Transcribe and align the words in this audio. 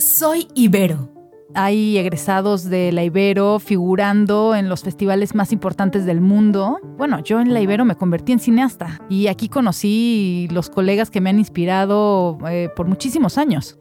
Soy 0.00 0.48
Ibero. 0.54 1.12
Hay 1.54 1.98
egresados 1.98 2.64
de 2.64 2.90
la 2.90 3.04
Ibero 3.04 3.58
figurando 3.58 4.54
en 4.54 4.70
los 4.70 4.82
festivales 4.82 5.34
más 5.34 5.52
importantes 5.52 6.06
del 6.06 6.22
mundo. 6.22 6.78
Bueno, 6.96 7.22
yo 7.22 7.38
en 7.38 7.52
la 7.52 7.60
Ibero 7.60 7.84
me 7.84 7.96
convertí 7.96 8.32
en 8.32 8.38
cineasta 8.38 8.98
y 9.10 9.26
aquí 9.26 9.50
conocí 9.50 10.48
los 10.52 10.70
colegas 10.70 11.10
que 11.10 11.20
me 11.20 11.28
han 11.28 11.38
inspirado 11.38 12.38
eh, 12.48 12.70
por 12.74 12.86
muchísimos 12.86 13.36
años. 13.36 13.78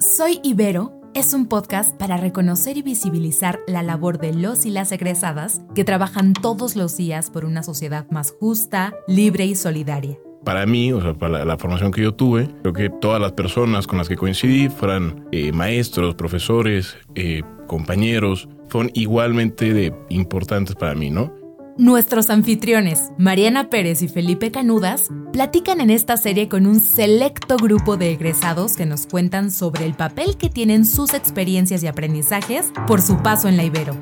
Soy 0.00 0.40
Ibero 0.42 1.00
es 1.14 1.34
un 1.34 1.46
podcast 1.46 1.96
para 1.96 2.16
reconocer 2.16 2.76
y 2.76 2.82
visibilizar 2.82 3.60
la 3.68 3.84
labor 3.84 4.18
de 4.18 4.34
los 4.34 4.66
y 4.66 4.70
las 4.70 4.90
egresadas 4.90 5.60
que 5.76 5.84
trabajan 5.84 6.32
todos 6.32 6.74
los 6.74 6.96
días 6.96 7.30
por 7.30 7.44
una 7.44 7.62
sociedad 7.62 8.10
más 8.10 8.32
justa, 8.32 8.94
libre 9.06 9.44
y 9.44 9.54
solidaria. 9.54 10.18
Para 10.44 10.64
mí, 10.64 10.92
o 10.92 11.00
sea, 11.02 11.14
para 11.14 11.44
la, 11.44 11.58
formación 11.58 11.92
que 11.92 12.02
yo 12.02 12.14
tuve, 12.14 12.48
creo 12.62 12.72
que 12.72 12.88
todas 12.88 13.20
las 13.20 13.32
personas 13.32 13.86
con 13.86 13.98
las 13.98 14.08
que 14.08 14.16
coincidí, 14.16 14.68
fueran 14.68 15.26
eh, 15.32 15.52
maestros, 15.52 16.14
profesores, 16.14 16.96
eh, 17.14 17.42
compañeros, 17.66 18.48
fueron 18.68 18.90
igualmente 18.94 19.74
de 19.74 19.94
importantes 20.08 20.74
para 20.76 20.94
mí, 20.94 21.10
¿no? 21.10 21.32
Nuestros 21.76 22.28
anfitriones, 22.30 23.10
Mariana 23.16 23.70
Pérez 23.70 24.02
y 24.02 24.08
Felipe 24.08 24.50
Canudas, 24.50 25.08
platican 25.32 25.80
en 25.80 25.90
esta 25.90 26.16
serie 26.16 26.48
con 26.48 26.66
un 26.66 26.80
selecto 26.80 27.56
grupo 27.56 27.96
de 27.96 28.12
egresados 28.12 28.76
que 28.76 28.86
nos 28.86 29.06
cuentan 29.06 29.50
sobre 29.50 29.86
el 29.86 29.94
papel 29.94 30.36
que 30.36 30.50
tienen 30.50 30.84
sus 30.84 31.14
experiencias 31.14 31.82
y 31.82 31.86
aprendizajes 31.86 32.72
por 32.86 33.00
su 33.00 33.22
paso 33.22 33.48
en 33.48 33.56
la 33.56 33.64
Ibero. 33.64 33.96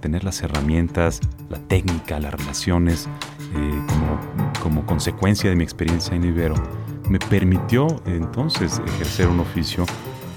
Tener 0.00 0.22
las 0.22 0.40
herramientas, 0.42 1.20
la 1.48 1.58
técnica, 1.58 2.20
las 2.20 2.32
relaciones, 2.32 3.08
eh, 3.54 3.82
como, 3.88 4.45
como 4.62 4.86
consecuencia 4.86 5.50
de 5.50 5.56
mi 5.56 5.64
experiencia 5.64 6.14
en 6.14 6.24
Ibero, 6.24 6.54
me 7.08 7.18
permitió 7.18 7.86
entonces 8.06 8.80
ejercer 8.86 9.28
un 9.28 9.40
oficio 9.40 9.84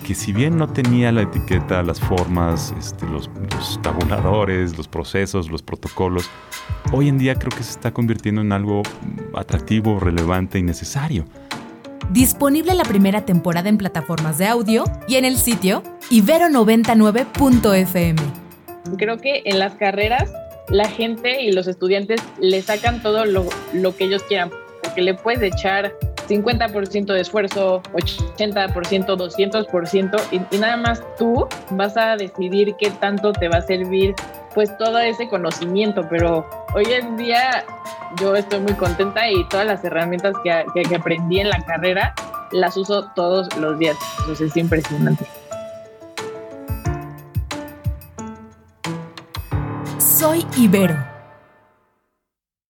que 0.09 0.15
si 0.15 0.33
bien 0.33 0.57
no 0.57 0.67
tenía 0.67 1.11
la 1.11 1.21
etiqueta, 1.21 1.83
las 1.83 1.99
formas, 1.99 2.73
este, 2.79 3.05
los, 3.05 3.29
tabuladores, 3.83 4.75
los 4.75 4.87
procesos, 4.87 5.51
los 5.51 5.61
protocolos, 5.61 6.27
hoy 6.91 7.09
en 7.09 7.19
día 7.19 7.35
creo 7.35 7.55
que 7.55 7.63
se 7.63 7.69
está 7.71 7.91
convirtiendo 7.91 8.41
en 8.41 8.51
algo 8.51 8.81
atractivo, 9.35 9.99
relevante 9.99 10.57
y 10.57 10.63
necesario. 10.63 11.25
Disponible 12.11 12.73
la 12.73 12.85
primera 12.85 13.23
temporada 13.23 13.69
en 13.69 13.77
plataformas 13.77 14.39
de 14.39 14.47
audio 14.47 14.85
y 15.07 15.17
en 15.17 15.25
el 15.25 15.37
sitio 15.37 15.83
ibero99.fm. 16.09 18.19
Creo 18.97 19.17
que 19.17 19.43
en 19.45 19.59
las 19.59 19.75
carreras 19.75 20.33
la 20.69 20.87
gente 20.87 21.41
y 21.41 21.51
los 21.51 21.67
estudiantes 21.67 22.21
le 22.39 22.61
sacan 22.61 23.01
todo 23.01 23.25
lo, 23.25 23.45
que 23.95 24.05
ellos 24.05 24.23
quieran, 24.23 24.51
porque 24.83 25.01
le 25.01 25.13
puedes 25.13 25.41
echar 25.41 25.93
50% 26.27 27.05
de 27.05 27.21
esfuerzo, 27.21 27.81
80%, 27.93 28.67
200% 29.05 30.21
y, 30.31 30.55
y 30.55 30.59
nada 30.59 30.77
más 30.77 31.01
tú 31.17 31.47
vas 31.71 31.97
a 31.97 32.15
decidir 32.15 32.75
qué 32.79 32.91
tanto 32.91 33.33
te 33.33 33.47
va 33.47 33.57
a 33.57 33.61
servir 33.61 34.13
pues 34.53 34.75
todo 34.77 34.99
ese 34.99 35.27
conocimiento, 35.27 36.07
pero 36.09 36.47
hoy 36.73 36.85
en 36.85 37.17
día 37.17 37.63
yo 38.19 38.35
estoy 38.35 38.59
muy 38.59 38.73
contenta 38.73 39.29
y 39.29 39.47
todas 39.49 39.65
las 39.65 39.83
herramientas 39.83 40.33
que, 40.43 40.65
que, 40.87 40.95
aprendí 40.95 41.39
en 41.39 41.49
la 41.49 41.63
carrera 41.65 42.13
las 42.51 42.75
uso 42.77 43.11
todos 43.15 43.55
los 43.57 43.77
días, 43.77 43.95
entonces 44.19 44.49
es 44.49 44.57
impresionante. 44.57 45.25
Soy 50.19 50.45
Ibero 50.57 51.08